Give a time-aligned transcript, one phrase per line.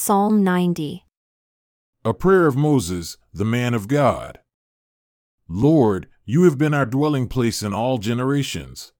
[0.00, 1.04] Psalm 90.
[2.04, 4.38] A prayer of Moses, the man of God.
[5.48, 8.92] Lord, you have been our dwelling place in all generations.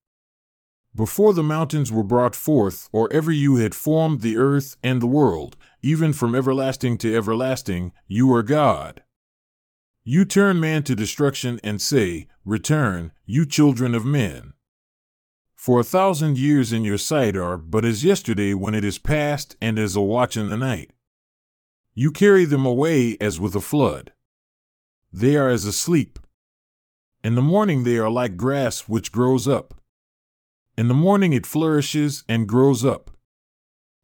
[0.93, 5.07] Before the mountains were brought forth, or ever you had formed the earth and the
[5.07, 9.05] world, even from everlasting to everlasting, you are God.
[10.03, 14.53] You turn man to destruction and say, Return, you children of men.
[15.59, 19.57] For a thousand years in your sight are but as yesterday when it is past,
[19.61, 20.93] and as a watch in the night.
[21.95, 24.13] You carry them away as with a flood.
[25.13, 26.21] They are as asleep.
[27.25, 29.75] In the morning they are like grass which grows up.
[30.77, 33.11] In the morning it flourishes and grows up.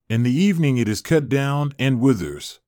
[0.08, 2.58] In the evening it is cut down and withers.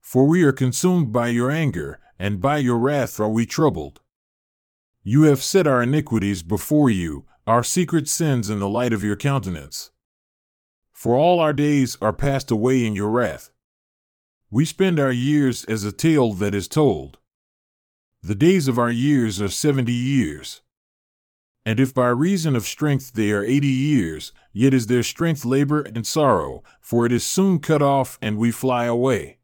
[0.00, 4.00] For we are consumed by your anger, and by your wrath are we troubled.
[5.04, 9.14] You have set our iniquities before you, our secret sins in the light of your
[9.14, 9.92] countenance.
[10.92, 13.50] For all our days are passed away in your wrath.
[14.50, 17.18] We spend our years as a tale that is told.
[18.20, 20.62] The days of our years are seventy years.
[21.64, 25.82] And if by reason of strength they are eighty years, yet is their strength labor
[25.82, 29.38] and sorrow, for it is soon cut off and we fly away.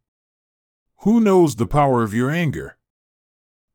[1.02, 2.78] Who knows the power of your anger?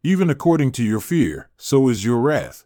[0.03, 2.65] Even according to your fear, so is your wrath.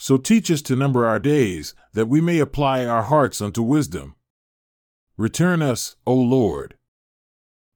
[0.00, 4.14] So teach us to number our days, that we may apply our hearts unto wisdom.
[5.16, 6.76] Return us, O Lord.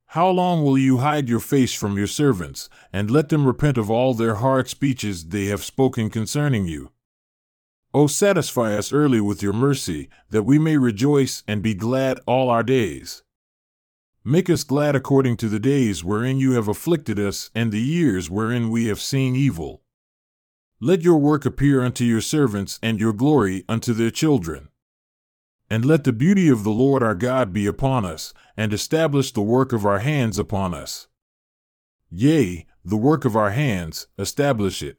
[0.06, 3.90] How long will you hide your face from your servants, and let them repent of
[3.90, 6.92] all their hard speeches they have spoken concerning you?
[7.92, 12.48] O satisfy us early with your mercy, that we may rejoice and be glad all
[12.50, 13.24] our days.
[14.24, 18.30] Make us glad according to the days wherein you have afflicted us, and the years
[18.30, 19.82] wherein we have seen evil.
[20.84, 24.66] Let your work appear unto your servants, and your glory unto their children.
[25.70, 29.42] And let the beauty of the Lord our God be upon us, and establish the
[29.42, 31.06] work of our hands upon us.
[32.10, 34.98] Yea, the work of our hands, establish it.